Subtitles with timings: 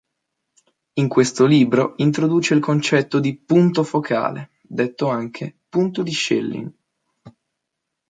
[0.93, 6.73] In questo libro introduce il concetto di "punto focale", detto anche "punto di Schelling".